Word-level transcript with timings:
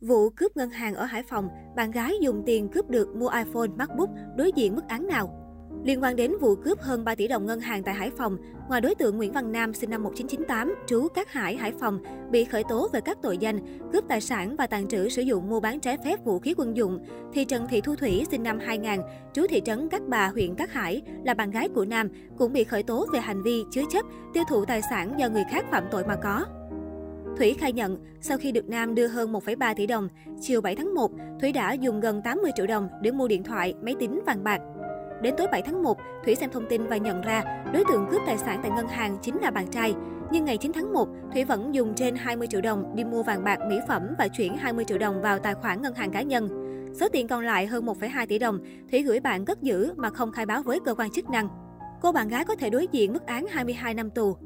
Vụ 0.00 0.30
cướp 0.30 0.56
ngân 0.56 0.70
hàng 0.70 0.94
ở 0.94 1.04
Hải 1.04 1.22
Phòng, 1.22 1.48
bạn 1.76 1.90
gái 1.90 2.14
dùng 2.20 2.42
tiền 2.46 2.68
cướp 2.68 2.90
được 2.90 3.16
mua 3.16 3.28
iPhone, 3.28 3.68
MacBook, 3.76 4.08
đối 4.36 4.52
diện 4.52 4.74
mức 4.76 4.88
án 4.88 5.06
nào? 5.06 5.34
Liên 5.84 6.02
quan 6.02 6.16
đến 6.16 6.32
vụ 6.40 6.54
cướp 6.54 6.80
hơn 6.80 7.04
3 7.04 7.14
tỷ 7.14 7.28
đồng 7.28 7.46
ngân 7.46 7.60
hàng 7.60 7.82
tại 7.82 7.94
Hải 7.94 8.10
Phòng, 8.10 8.36
ngoài 8.68 8.80
đối 8.80 8.94
tượng 8.94 9.16
Nguyễn 9.16 9.32
Văn 9.32 9.52
Nam 9.52 9.74
sinh 9.74 9.90
năm 9.90 10.02
1998, 10.02 10.74
trú 10.86 11.08
Cát 11.14 11.28
Hải, 11.28 11.56
Hải 11.56 11.72
Phòng, 11.72 11.98
bị 12.30 12.44
khởi 12.44 12.64
tố 12.68 12.88
về 12.92 13.00
các 13.00 13.18
tội 13.22 13.38
danh 13.38 13.58
cướp 13.92 14.04
tài 14.08 14.20
sản 14.20 14.56
và 14.56 14.66
tàn 14.66 14.88
trữ 14.88 15.08
sử 15.08 15.22
dụng 15.22 15.48
mua 15.48 15.60
bán 15.60 15.80
trái 15.80 15.96
phép 16.04 16.24
vũ 16.24 16.38
khí 16.38 16.54
quân 16.56 16.76
dụng, 16.76 16.98
thì 17.32 17.44
Trần 17.44 17.66
Thị 17.68 17.80
Thu 17.80 17.96
Thủy 17.96 18.26
sinh 18.30 18.42
năm 18.42 18.58
2000, 18.58 19.00
trú 19.32 19.46
thị 19.48 19.62
trấn 19.64 19.88
Cát 19.88 20.08
Bà, 20.08 20.28
huyện 20.28 20.54
Cát 20.54 20.70
Hải, 20.70 21.02
là 21.24 21.34
bạn 21.34 21.50
gái 21.50 21.68
của 21.68 21.84
Nam, 21.84 22.08
cũng 22.38 22.52
bị 22.52 22.64
khởi 22.64 22.82
tố 22.82 23.06
về 23.12 23.20
hành 23.20 23.42
vi 23.42 23.64
chứa 23.70 23.82
chấp, 23.90 24.04
tiêu 24.34 24.44
thụ 24.48 24.64
tài 24.64 24.82
sản 24.90 25.14
do 25.18 25.28
người 25.28 25.44
khác 25.50 25.64
phạm 25.70 25.84
tội 25.90 26.04
mà 26.04 26.16
có. 26.22 26.44
Thủy 27.38 27.54
khai 27.58 27.72
nhận, 27.72 27.98
sau 28.20 28.38
khi 28.38 28.52
được 28.52 28.68
Nam 28.68 28.94
đưa 28.94 29.06
hơn 29.06 29.32
1,3 29.32 29.74
tỷ 29.74 29.86
đồng, 29.86 30.08
chiều 30.40 30.60
7 30.60 30.76
tháng 30.76 30.94
1, 30.94 31.10
Thủy 31.40 31.52
đã 31.52 31.72
dùng 31.72 32.00
gần 32.00 32.22
80 32.22 32.52
triệu 32.56 32.66
đồng 32.66 32.88
để 33.02 33.10
mua 33.10 33.28
điện 33.28 33.42
thoại, 33.42 33.74
máy 33.82 33.94
tính, 33.98 34.20
vàng 34.26 34.44
bạc. 34.44 34.60
Đến 35.22 35.34
tối 35.38 35.46
7 35.52 35.62
tháng 35.62 35.82
1, 35.82 35.98
Thủy 36.24 36.34
xem 36.34 36.50
thông 36.50 36.66
tin 36.68 36.86
và 36.86 36.96
nhận 36.96 37.20
ra 37.20 37.62
đối 37.72 37.84
tượng 37.88 38.06
cướp 38.10 38.20
tài 38.26 38.38
sản 38.38 38.60
tại 38.62 38.70
ngân 38.76 38.88
hàng 38.88 39.18
chính 39.22 39.38
là 39.40 39.50
bạn 39.50 39.66
trai. 39.66 39.94
Nhưng 40.30 40.44
ngày 40.44 40.56
9 40.56 40.72
tháng 40.72 40.92
1, 40.92 41.08
Thủy 41.32 41.44
vẫn 41.44 41.74
dùng 41.74 41.94
trên 41.94 42.16
20 42.16 42.48
triệu 42.50 42.60
đồng 42.60 42.96
đi 42.96 43.04
mua 43.04 43.22
vàng 43.22 43.44
bạc, 43.44 43.58
mỹ 43.68 43.76
phẩm 43.88 44.02
và 44.18 44.28
chuyển 44.28 44.56
20 44.56 44.84
triệu 44.84 44.98
đồng 44.98 45.22
vào 45.22 45.38
tài 45.38 45.54
khoản 45.54 45.82
ngân 45.82 45.94
hàng 45.94 46.10
cá 46.10 46.22
nhân. 46.22 46.48
Số 47.00 47.08
tiền 47.08 47.28
còn 47.28 47.44
lại 47.44 47.66
hơn 47.66 47.86
1,2 47.86 48.26
tỷ 48.26 48.38
đồng, 48.38 48.58
Thủy 48.90 49.02
gửi 49.02 49.20
bạn 49.20 49.44
cất 49.44 49.62
giữ 49.62 49.92
mà 49.96 50.10
không 50.10 50.32
khai 50.32 50.46
báo 50.46 50.62
với 50.62 50.80
cơ 50.80 50.94
quan 50.94 51.10
chức 51.10 51.30
năng. 51.30 51.48
Cô 52.02 52.12
bạn 52.12 52.28
gái 52.28 52.44
có 52.44 52.56
thể 52.56 52.70
đối 52.70 52.86
diện 52.92 53.12
mức 53.12 53.26
án 53.26 53.46
22 53.46 53.94
năm 53.94 54.10
tù. 54.10 54.36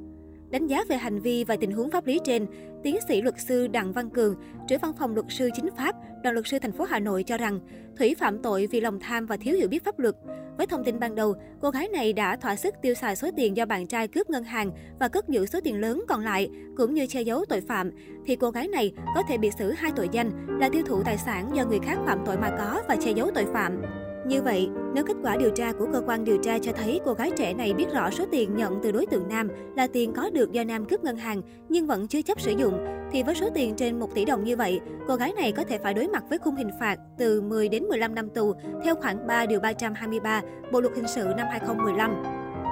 Đánh 0.52 0.66
giá 0.66 0.84
về 0.88 0.96
hành 0.96 1.20
vi 1.20 1.44
và 1.44 1.56
tình 1.56 1.72
huống 1.72 1.90
pháp 1.90 2.06
lý 2.06 2.20
trên, 2.24 2.46
tiến 2.82 2.98
sĩ 3.08 3.22
luật 3.22 3.34
sư 3.40 3.66
Đặng 3.66 3.92
Văn 3.92 4.10
Cường, 4.10 4.36
trưởng 4.68 4.80
văn 4.80 4.92
phòng 4.98 5.14
luật 5.14 5.26
sư 5.28 5.50
chính 5.54 5.68
pháp, 5.76 5.96
đoàn 6.22 6.34
luật 6.34 6.46
sư 6.46 6.58
thành 6.58 6.72
phố 6.72 6.84
Hà 6.84 6.98
Nội 6.98 7.22
cho 7.22 7.38
rằng 7.38 7.60
Thủy 7.98 8.14
phạm 8.18 8.42
tội 8.42 8.68
vì 8.70 8.80
lòng 8.80 9.00
tham 9.00 9.26
và 9.26 9.36
thiếu 9.36 9.54
hiểu 9.54 9.68
biết 9.68 9.84
pháp 9.84 9.98
luật. 9.98 10.14
Với 10.58 10.66
thông 10.66 10.84
tin 10.84 10.98
ban 10.98 11.14
đầu, 11.14 11.34
cô 11.60 11.70
gái 11.70 11.88
này 11.88 12.12
đã 12.12 12.36
thỏa 12.36 12.56
sức 12.56 12.74
tiêu 12.82 12.94
xài 12.94 13.16
số 13.16 13.30
tiền 13.36 13.56
do 13.56 13.66
bạn 13.66 13.86
trai 13.86 14.08
cướp 14.08 14.30
ngân 14.30 14.44
hàng 14.44 14.70
và 15.00 15.08
cất 15.08 15.28
giữ 15.28 15.46
số 15.46 15.60
tiền 15.64 15.80
lớn 15.80 16.04
còn 16.08 16.24
lại, 16.24 16.50
cũng 16.76 16.94
như 16.94 17.06
che 17.06 17.22
giấu 17.22 17.44
tội 17.48 17.60
phạm, 17.60 17.90
thì 18.26 18.36
cô 18.36 18.50
gái 18.50 18.68
này 18.68 18.92
có 19.14 19.22
thể 19.28 19.38
bị 19.38 19.50
xử 19.58 19.70
hai 19.70 19.92
tội 19.96 20.08
danh 20.12 20.58
là 20.60 20.68
tiêu 20.68 20.82
thụ 20.86 21.02
tài 21.02 21.18
sản 21.18 21.50
do 21.54 21.64
người 21.64 21.78
khác 21.82 21.98
phạm 22.06 22.18
tội 22.26 22.36
mà 22.36 22.50
có 22.58 22.82
và 22.88 22.96
che 22.96 23.10
giấu 23.10 23.30
tội 23.34 23.46
phạm. 23.52 23.82
Như 24.26 24.42
vậy, 24.42 24.68
nếu 24.94 25.04
kết 25.04 25.16
quả 25.22 25.36
điều 25.36 25.50
tra 25.50 25.72
của 25.72 25.86
cơ 25.92 26.02
quan 26.06 26.24
điều 26.24 26.38
tra 26.38 26.58
cho 26.58 26.72
thấy 26.72 27.00
cô 27.04 27.12
gái 27.12 27.30
trẻ 27.36 27.54
này 27.54 27.74
biết 27.74 27.86
rõ 27.92 28.10
số 28.10 28.24
tiền 28.30 28.56
nhận 28.56 28.80
từ 28.82 28.92
đối 28.92 29.06
tượng 29.06 29.28
Nam 29.28 29.48
là 29.76 29.86
tiền 29.86 30.12
có 30.12 30.30
được 30.30 30.52
do 30.52 30.64
Nam 30.64 30.84
cướp 30.84 31.04
ngân 31.04 31.16
hàng 31.16 31.42
nhưng 31.68 31.86
vẫn 31.86 32.08
chưa 32.08 32.22
chấp 32.22 32.40
sử 32.40 32.50
dụng, 32.50 32.84
thì 33.12 33.22
với 33.22 33.34
số 33.34 33.48
tiền 33.54 33.74
trên 33.74 34.00
1 34.00 34.14
tỷ 34.14 34.24
đồng 34.24 34.44
như 34.44 34.56
vậy, 34.56 34.80
cô 35.08 35.16
gái 35.16 35.32
này 35.36 35.52
có 35.52 35.64
thể 35.64 35.78
phải 35.78 35.94
đối 35.94 36.08
mặt 36.08 36.24
với 36.28 36.38
khung 36.38 36.56
hình 36.56 36.70
phạt 36.80 36.98
từ 37.18 37.40
10 37.40 37.68
đến 37.68 37.84
15 37.84 38.14
năm 38.14 38.28
tù 38.28 38.54
theo 38.84 38.94
khoản 38.94 39.26
3 39.26 39.46
điều 39.46 39.60
323 39.60 40.42
Bộ 40.72 40.80
luật 40.80 40.94
hình 40.96 41.08
sự 41.08 41.24
năm 41.36 41.46
2015. 41.50 42.22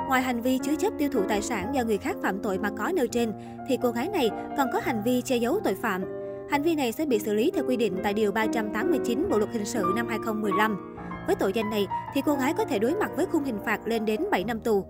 Ngoài 0.08 0.22
hành 0.22 0.42
vi 0.42 0.58
chứa 0.58 0.74
chấp 0.78 0.92
tiêu 0.98 1.08
thụ 1.12 1.20
tài 1.28 1.42
sản 1.42 1.74
do 1.74 1.84
người 1.84 1.98
khác 1.98 2.16
phạm 2.22 2.38
tội 2.42 2.58
mà 2.58 2.70
có 2.78 2.92
nêu 2.96 3.06
trên, 3.06 3.32
thì 3.68 3.78
cô 3.82 3.90
gái 3.90 4.08
này 4.08 4.30
còn 4.56 4.68
có 4.72 4.80
hành 4.82 5.02
vi 5.04 5.22
che 5.22 5.36
giấu 5.36 5.60
tội 5.64 5.74
phạm. 5.74 6.02
Hành 6.50 6.62
vi 6.62 6.74
này 6.74 6.92
sẽ 6.92 7.06
bị 7.06 7.18
xử 7.18 7.34
lý 7.34 7.50
theo 7.50 7.64
quy 7.68 7.76
định 7.76 7.96
tại 8.02 8.14
Điều 8.14 8.32
389 8.32 9.28
Bộ 9.30 9.38
Luật 9.38 9.50
Hình 9.52 9.64
sự 9.64 9.84
năm 9.96 10.06
2015. 10.08 10.96
Với 11.26 11.36
tội 11.36 11.52
danh 11.54 11.70
này, 11.70 11.86
thì 12.14 12.22
cô 12.26 12.34
gái 12.34 12.54
có 12.58 12.64
thể 12.64 12.78
đối 12.78 12.94
mặt 12.94 13.10
với 13.16 13.26
khung 13.26 13.44
hình 13.44 13.58
phạt 13.64 13.86
lên 13.86 14.04
đến 14.04 14.20
7 14.30 14.44
năm 14.44 14.60
tù. 14.60 14.84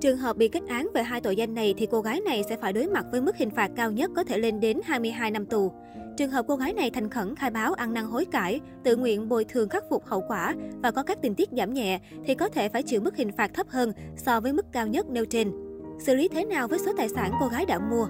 Trường 0.00 0.18
hợp 0.18 0.36
bị 0.36 0.48
kết 0.48 0.62
án 0.68 0.88
về 0.94 1.02
hai 1.02 1.20
tội 1.20 1.36
danh 1.36 1.54
này 1.54 1.74
thì 1.76 1.86
cô 1.90 2.00
gái 2.00 2.20
này 2.20 2.44
sẽ 2.48 2.56
phải 2.56 2.72
đối 2.72 2.86
mặt 2.86 3.06
với 3.10 3.20
mức 3.20 3.36
hình 3.36 3.50
phạt 3.50 3.70
cao 3.76 3.90
nhất 3.90 4.10
có 4.16 4.24
thể 4.24 4.38
lên 4.38 4.60
đến 4.60 4.80
22 4.84 5.30
năm 5.30 5.46
tù. 5.46 5.72
Trường 6.16 6.30
hợp 6.30 6.44
cô 6.48 6.56
gái 6.56 6.72
này 6.72 6.90
thành 6.90 7.10
khẩn 7.10 7.36
khai 7.36 7.50
báo 7.50 7.72
ăn 7.72 7.94
năn 7.94 8.04
hối 8.04 8.24
cải, 8.24 8.60
tự 8.84 8.96
nguyện 8.96 9.28
bồi 9.28 9.44
thường 9.44 9.68
khắc 9.68 9.84
phục 9.90 10.06
hậu 10.06 10.22
quả 10.28 10.54
và 10.82 10.90
có 10.90 11.02
các 11.02 11.18
tình 11.22 11.34
tiết 11.34 11.48
giảm 11.52 11.74
nhẹ 11.74 12.00
thì 12.24 12.34
có 12.34 12.48
thể 12.48 12.68
phải 12.68 12.82
chịu 12.82 13.00
mức 13.00 13.16
hình 13.16 13.32
phạt 13.32 13.50
thấp 13.54 13.66
hơn 13.68 13.92
so 14.16 14.40
với 14.40 14.52
mức 14.52 14.72
cao 14.72 14.86
nhất 14.86 15.08
nêu 15.10 15.24
trên. 15.24 15.52
Xử 16.00 16.14
lý 16.14 16.28
thế 16.28 16.44
nào 16.44 16.68
với 16.68 16.78
số 16.78 16.92
tài 16.96 17.08
sản 17.08 17.32
cô 17.40 17.48
gái 17.48 17.66
đã 17.66 17.78
mua? 17.78 18.06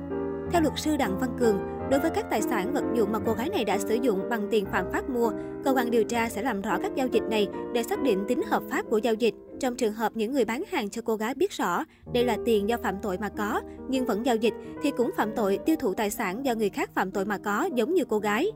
Theo 0.53 0.62
luật 0.62 0.75
sư 0.77 0.97
Đặng 0.97 1.19
Văn 1.21 1.37
Cường, 1.38 1.59
đối 1.91 2.00
với 2.00 2.10
các 2.10 2.26
tài 2.30 2.42
sản 2.42 2.72
vật 2.72 2.84
dụng 2.94 3.12
mà 3.12 3.19
cô 3.26 3.32
gái 3.32 3.48
này 3.48 3.64
đã 3.64 3.78
sử 3.78 3.94
dụng 3.94 4.28
bằng 4.30 4.48
tiền 4.50 4.66
phạm 4.66 4.92
pháp 4.92 5.10
mua, 5.10 5.32
cơ 5.64 5.72
quan 5.72 5.91
điều 5.91 6.04
tra 6.04 6.28
sẽ 6.28 6.42
làm 6.42 6.62
rõ 6.62 6.78
các 6.82 6.92
giao 6.94 7.06
dịch 7.06 7.22
này 7.30 7.48
để 7.74 7.82
xác 7.82 8.02
định 8.02 8.24
tính 8.28 8.42
hợp 8.42 8.62
pháp 8.70 8.82
của 8.91 8.98
giao 8.98 9.14
dịch. 9.14 9.34
Trong 9.60 9.76
trường 9.76 9.92
hợp 9.92 10.12
những 10.14 10.32
người 10.32 10.44
bán 10.44 10.62
hàng 10.70 10.91
cho 10.91 11.02
cô 11.04 11.16
gái 11.16 11.34
biết 11.34 11.52
rõ 11.52 11.84
đây 12.12 12.24
là 12.24 12.36
tiền 12.44 12.69
do 12.69 12.76
phạm 12.82 12.94
tội 13.02 13.19
mà 13.19 13.28
có, 13.28 13.60
nhưng 13.88 14.06
vẫn 14.06 14.26
giao 14.26 14.36
dịch 14.36 14.54
thì 14.82 14.91
cũng 14.91 15.10
phạm 15.16 15.32
tội 15.36 15.58
tiêu 15.66 15.76
thụ 15.76 15.94
tài 15.94 16.10
sản 16.10 16.44
do 16.44 16.54
người 16.54 16.69
khác 16.69 16.91
phạm 16.94 17.10
tội 17.10 17.24
mà 17.24 17.38
có 17.38 17.69
giống 17.74 17.94
như 17.94 18.04
cô 18.04 18.18
gái. 18.18 18.50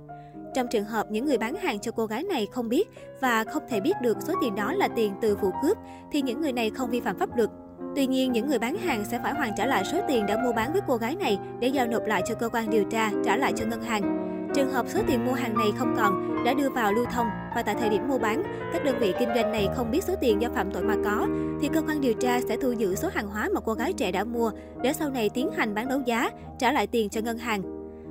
Trong 0.54 0.66
trường 0.70 0.84
hợp 0.84 1.06
những 1.10 1.26
người 1.26 1.38
bán 1.38 1.54
hàng 1.54 1.78
cho 1.80 1.92
cô 1.92 2.06
gái 2.06 2.22
này 2.22 2.46
không 2.52 2.68
biết 2.68 2.88
và 3.20 3.44
không 3.44 3.62
thể 3.68 3.80
biết 3.80 3.94
được 4.02 4.16
số 4.26 4.34
tiền 4.42 4.54
đó 4.54 4.72
là 4.72 4.88
tiền 4.88 5.12
từ 5.20 5.36
vụ 5.36 5.50
cướp, 5.62 5.78
thì 6.12 6.22
những 6.22 6.40
người 6.40 6.52
này 6.52 6.70
không 6.70 6.90
vi 6.90 7.00
phạm 7.00 7.18
pháp 7.18 7.36
luật. 7.36 7.50
Tuy 7.96 8.06
nhiên, 8.06 8.32
những 8.32 8.48
người 8.48 8.58
bán 8.58 8.76
hàng 8.76 9.04
sẽ 9.04 9.20
phải 9.22 9.32
hoàn 9.32 9.52
trả 9.56 9.66
lại 9.66 9.84
số 9.92 9.98
tiền 10.08 10.26
đã 10.26 10.42
mua 10.44 10.52
bán 10.52 10.72
với 10.72 10.82
cô 10.86 10.96
gái 10.96 11.16
này 11.16 11.38
để 11.60 11.68
giao 11.68 11.86
nộp 11.86 12.06
lại 12.06 12.22
cho 12.26 12.34
cơ 12.34 12.48
quan 12.48 12.70
điều 12.70 12.84
tra, 12.84 13.10
trả 13.24 13.36
lại 13.36 13.52
cho 13.56 13.66
ngân 13.66 13.82
hàng. 13.82 14.26
Trường 14.54 14.72
hợp 14.72 14.86
số 14.88 15.00
tiền 15.06 15.26
mua 15.26 15.32
hàng 15.32 15.54
này 15.54 15.68
không 15.76 15.94
còn, 15.96 16.44
đã 16.44 16.54
đưa 16.54 16.70
vào 16.70 16.92
lưu 16.92 17.04
thông 17.04 17.26
và 17.54 17.62
tại 17.62 17.74
thời 17.80 17.88
điểm 17.88 18.08
mua 18.08 18.18
bán, 18.18 18.42
các 18.72 18.84
đơn 18.84 18.96
vị 19.00 19.12
kinh 19.18 19.28
doanh 19.34 19.52
này 19.52 19.68
không 19.76 19.90
biết 19.90 20.04
số 20.04 20.14
tiền 20.20 20.42
do 20.42 20.48
phạm 20.54 20.70
tội 20.70 20.82
mà 20.82 20.96
có, 21.04 21.26
thì 21.60 21.68
cơ 21.68 21.82
quan 21.82 22.00
điều 22.00 22.14
tra 22.14 22.40
sẽ 22.48 22.56
thu 22.56 22.72
giữ 22.72 22.94
số 22.94 23.08
hàng 23.12 23.28
hóa 23.28 23.48
mà 23.54 23.60
cô 23.60 23.74
gái 23.74 23.92
trẻ 23.92 24.12
đã 24.12 24.24
mua 24.24 24.50
để 24.82 24.92
sau 24.92 25.10
này 25.10 25.28
tiến 25.28 25.50
hành 25.52 25.74
bán 25.74 25.88
đấu 25.88 26.00
giá, 26.06 26.30
trả 26.58 26.72
lại 26.72 26.86
tiền 26.86 27.08
cho 27.08 27.20
ngân 27.20 27.38
hàng. 27.38 27.62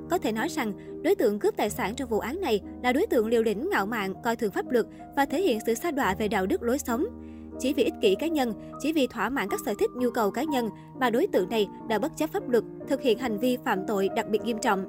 Có 0.09 0.17
thể 0.17 0.31
nói 0.31 0.47
rằng, 0.49 0.73
đối 1.03 1.15
tượng 1.15 1.39
cướp 1.39 1.57
tài 1.57 1.69
sản 1.69 1.95
trong 1.95 2.09
vụ 2.09 2.19
án 2.19 2.41
này 2.41 2.61
là 2.83 2.93
đối 2.93 3.07
tượng 3.07 3.27
liều 3.27 3.43
lĩnh 3.43 3.69
ngạo 3.69 3.85
mạn, 3.85 4.13
coi 4.23 4.35
thường 4.35 4.51
pháp 4.51 4.69
luật 4.69 4.85
và 5.15 5.25
thể 5.25 5.41
hiện 5.41 5.59
sự 5.65 5.73
xa 5.73 5.91
đọa 5.91 6.15
về 6.15 6.27
đạo 6.27 6.45
đức 6.45 6.63
lối 6.63 6.79
sống. 6.79 7.05
Chỉ 7.59 7.73
vì 7.73 7.83
ích 7.83 7.93
kỷ 8.01 8.15
cá 8.15 8.27
nhân, 8.27 8.53
chỉ 8.79 8.93
vì 8.93 9.07
thỏa 9.07 9.29
mãn 9.29 9.47
các 9.49 9.59
sở 9.65 9.73
thích 9.79 9.89
nhu 9.95 10.09
cầu 10.09 10.31
cá 10.31 10.43
nhân 10.43 10.69
mà 10.99 11.09
đối 11.09 11.27
tượng 11.27 11.49
này 11.49 11.67
đã 11.87 11.99
bất 11.99 12.17
chấp 12.17 12.29
pháp 12.29 12.49
luật, 12.49 12.63
thực 12.87 13.01
hiện 13.01 13.17
hành 13.19 13.39
vi 13.39 13.57
phạm 13.65 13.87
tội 13.87 14.09
đặc 14.15 14.29
biệt 14.29 14.41
nghiêm 14.43 14.57
trọng. 14.61 14.85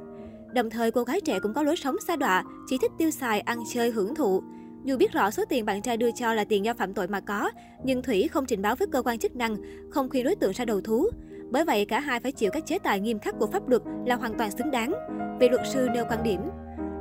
Đồng 0.54 0.70
thời, 0.70 0.90
cô 0.90 1.02
gái 1.02 1.20
trẻ 1.20 1.38
cũng 1.40 1.54
có 1.54 1.62
lối 1.62 1.76
sống 1.76 1.96
xa 2.06 2.16
đọa, 2.16 2.44
chỉ 2.66 2.78
thích 2.82 2.92
tiêu 2.98 3.10
xài, 3.10 3.40
ăn 3.40 3.58
chơi, 3.72 3.90
hưởng 3.90 4.14
thụ. 4.14 4.42
Dù 4.84 4.96
biết 4.96 5.12
rõ 5.12 5.30
số 5.30 5.44
tiền 5.48 5.64
bạn 5.64 5.82
trai 5.82 5.96
đưa 5.96 6.10
cho 6.10 6.34
là 6.34 6.44
tiền 6.44 6.64
do 6.64 6.74
phạm 6.74 6.94
tội 6.94 7.08
mà 7.08 7.20
có, 7.20 7.50
nhưng 7.84 8.02
Thủy 8.02 8.28
không 8.28 8.46
trình 8.46 8.62
báo 8.62 8.76
với 8.76 8.88
cơ 8.88 9.02
quan 9.02 9.18
chức 9.18 9.36
năng, 9.36 9.56
không 9.90 10.10
khuyên 10.10 10.24
đối 10.24 10.34
tượng 10.34 10.52
ra 10.52 10.64
đầu 10.64 10.80
thú. 10.80 11.06
Bởi 11.50 11.64
vậy, 11.64 11.84
cả 11.84 12.00
hai 12.00 12.20
phải 12.20 12.32
chịu 12.32 12.50
các 12.52 12.66
chế 12.66 12.78
tài 12.78 13.00
nghiêm 13.00 13.18
khắc 13.18 13.34
của 13.38 13.46
pháp 13.46 13.68
luật 13.68 13.82
là 14.06 14.16
hoàn 14.16 14.38
toàn 14.38 14.50
xứng 14.50 14.70
đáng. 14.70 14.92
Vị 15.40 15.48
luật 15.48 15.62
sư 15.72 15.88
nêu 15.94 16.04
quan 16.10 16.22
điểm. 16.22 16.40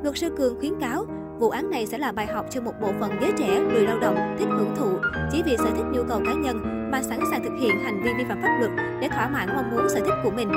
Luật 0.03 0.17
sư 0.17 0.29
Cường 0.37 0.59
khuyến 0.59 0.73
cáo, 0.79 1.05
vụ 1.39 1.49
án 1.49 1.69
này 1.69 1.85
sẽ 1.85 1.97
là 1.97 2.11
bài 2.11 2.27
học 2.27 2.45
cho 2.49 2.61
một 2.61 2.73
bộ 2.81 2.91
phận 2.99 3.11
giới 3.21 3.31
trẻ 3.37 3.59
lười 3.59 3.83
lao 3.83 3.99
động, 3.99 4.35
thích 4.39 4.47
hưởng 4.49 4.75
thụ, 4.77 4.89
chỉ 5.31 5.43
vì 5.45 5.57
sở 5.57 5.69
thích 5.75 5.85
nhu 5.93 6.03
cầu 6.03 6.21
cá 6.25 6.33
nhân 6.33 6.89
mà 6.91 7.01
sẵn 7.01 7.19
sàng 7.31 7.43
thực 7.43 7.53
hiện 7.59 7.79
hành 7.79 8.03
vi 8.03 8.09
vi 8.17 8.23
phạm 8.29 8.41
pháp 8.41 8.57
luật 8.59 8.71
để 9.01 9.09
thỏa 9.09 9.29
mãn 9.29 9.49
mong 9.55 9.71
muốn 9.71 9.89
sở 9.89 9.99
thích 9.99 10.15
của 10.23 10.31
mình. 10.31 10.49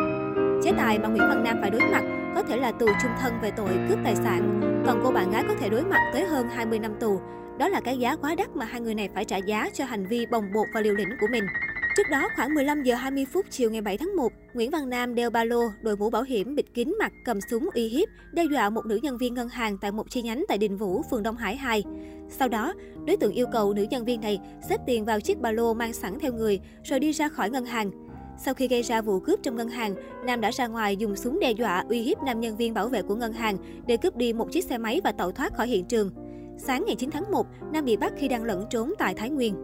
Chế 0.65 0.72
tài 0.76 0.98
mà 0.98 1.09
Nguyễn 1.09 1.28
Văn 1.28 1.44
Nam 1.44 1.59
phải 1.60 1.70
đối 1.70 1.81
mặt 1.81 2.03
có 2.34 2.43
thể 2.43 2.56
là 2.56 2.72
tù 2.72 2.87
chung 3.03 3.10
thân 3.20 3.32
về 3.43 3.50
tội 3.50 3.70
cướp 3.88 3.98
tài 4.04 4.16
sản, 4.16 4.60
còn 4.87 5.00
cô 5.04 5.10
bạn 5.10 5.31
gái 5.31 5.44
có 5.48 5.54
thể 5.60 5.69
đối 5.69 5.84
mặt 5.84 6.10
tới 6.12 6.25
hơn 6.25 6.48
20 6.48 6.78
năm 6.78 6.94
tù. 7.00 7.20
Đó 7.59 7.69
là 7.69 7.81
cái 7.81 7.99
giá 7.99 8.16
quá 8.16 8.34
đắt 8.34 8.56
mà 8.56 8.64
hai 8.64 8.81
người 8.81 8.94
này 8.94 9.09
phải 9.14 9.25
trả 9.25 9.37
giá 9.37 9.69
cho 9.75 9.84
hành 9.84 10.06
vi 10.06 10.26
bồng 10.26 10.53
bột 10.54 10.66
và 10.75 10.81
liều 10.81 10.94
lĩnh 10.94 11.10
của 11.20 11.26
mình. 11.31 11.44
Trước 11.97 12.08
đó, 12.10 12.28
khoảng 12.36 12.54
15 12.54 12.82
giờ 12.82 12.94
20 12.94 13.26
phút 13.32 13.47
chiều 13.50 13.70
ngày 13.70 13.80
7 13.80 13.98
tháng 13.98 14.16
1, 14.16 14.32
Nguyễn 14.54 14.70
Văn 14.70 14.88
Nam 14.88 15.14
đeo 15.14 15.30
ba 15.30 15.44
lô, 15.44 15.62
đội 15.82 15.97
mũ 15.97 16.10
bảo 16.10 16.22
hiểm, 16.22 16.54
bịt 16.54 16.66
kín 16.75 16.94
mặt, 16.98 17.12
cầm 17.25 17.41
súng 17.50 17.69
uy 17.75 17.88
hiếp, 17.88 18.08
đe 18.32 18.44
dọa 18.44 18.70
một 18.70 18.86
nữ 18.86 18.98
nhân 19.03 19.19
viên 19.19 19.34
ngân 19.34 19.48
hàng 19.48 19.78
tại 19.80 19.92
một 19.92 20.10
chi 20.10 20.22
nhánh 20.22 20.44
tại 20.48 20.58
Đình 20.58 20.76
Vũ, 20.76 21.02
phường 21.10 21.22
Đông 21.22 21.36
Hải 21.36 21.56
2. 21.56 21.84
Sau 22.28 22.48
đó, 22.48 22.75
đối 23.06 23.16
tượng 23.16 23.32
yêu 23.32 23.47
cầu 23.52 23.75
nữ 23.75 23.86
nhân 23.91 24.04
viên 24.04 24.20
này 24.20 24.41
xếp 24.69 24.81
tiền 24.86 25.04
vào 25.04 25.20
chiếc 25.20 25.41
ba 25.41 25.50
lô 25.50 25.75
mang 25.75 25.92
sẵn 25.92 26.19
theo 26.19 26.32
người, 26.32 26.60
rồi 26.84 27.00
đi 27.00 27.12
ra 27.12 27.28
khỏi 27.28 27.50
ngân 27.50 27.64
hàng. 27.64 27.91
Sau 28.38 28.54
khi 28.54 28.69
gây 28.69 28.82
ra 28.82 29.00
vụ 29.00 29.20
cướp 29.20 29.42
trong 29.42 29.56
ngân 29.56 29.69
hàng, 29.69 29.94
Nam 30.26 30.41
đã 30.41 30.50
ra 30.50 30.66
ngoài 30.66 30.97
dùng 30.97 31.16
súng 31.16 31.41
đe 31.41 31.50
dọa 31.50 31.84
uy 31.88 32.00
hiếp 32.02 32.22
nam 32.22 32.41
nhân 32.41 32.56
viên 32.56 32.75
bảo 32.75 32.88
vệ 32.88 33.02
của 33.02 33.14
ngân 33.14 33.32
hàng 33.32 33.56
để 33.86 33.97
cướp 33.97 34.16
đi 34.16 34.32
một 34.32 34.52
chiếc 34.52 34.64
xe 34.64 34.78
máy 34.78 35.00
và 35.04 35.12
tẩu 35.12 35.32
thoát 35.32 35.54
khỏi 35.54 35.69
hiện 35.69 35.84
trường. 35.84 36.11
Sáng 36.58 36.84
ngày 36.87 36.96
9 36.96 37.11
tháng 37.11 37.31
1, 37.31 37.46
Nam 37.72 37.84
bị 37.84 37.96
bắt 37.96 38.12
khi 38.16 38.28
đang 38.28 38.44
lẫn 38.44 38.66
trốn 38.70 38.93
tại 38.99 39.14
Thái 39.14 39.31
Nguyên. 39.31 39.55